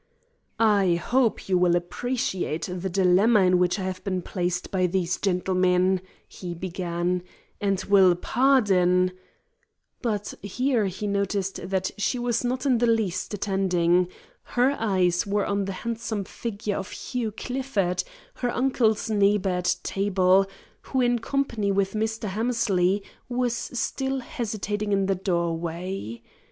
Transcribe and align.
"I 0.57 0.95
hope 0.95 1.47
you 1.47 1.59
will 1.59 1.75
appreciate 1.75 2.67
the 2.75 2.89
dilemma 2.89 3.41
in 3.41 3.59
which 3.59 3.77
I 3.77 3.83
have 3.83 4.03
been 4.03 4.23
placed 4.23 4.71
by 4.71 4.87
these 4.87 5.17
gentlemen," 5.19 6.01
he 6.27 6.55
began, 6.55 7.21
"and 7.61 7.83
will 7.83 8.15
pardon" 8.15 9.11
But 10.01 10.33
here 10.41 10.85
he 10.87 11.05
noticed 11.05 11.69
that 11.69 11.91
she 11.99 12.17
was 12.17 12.43
not 12.43 12.65
in 12.65 12.79
the 12.79 12.87
least 12.87 13.35
attending; 13.35 14.07
her 14.41 14.71
eyes 14.79 15.27
were 15.27 15.45
on 15.45 15.65
the 15.65 15.73
handsome 15.85 16.23
figure 16.23 16.77
of 16.77 16.89
Hugh 16.89 17.31
Clifford, 17.31 18.03
her 18.37 18.49
uncle's 18.51 19.07
neighbour 19.07 19.49
at 19.51 19.75
table, 19.83 20.47
who 20.81 21.01
in 21.01 21.19
company 21.19 21.71
with 21.71 21.93
Mr. 21.93 22.27
Hammersley 22.27 23.03
was 23.29 23.53
still 23.55 24.21
hesitating 24.21 24.93
in 24.93 25.05
the 25.05 25.13
doorway. 25.13 26.23